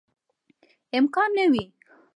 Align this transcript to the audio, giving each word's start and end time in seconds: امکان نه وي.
امکان 0.97 1.29
نه 1.37 1.45
وي. 1.51 1.63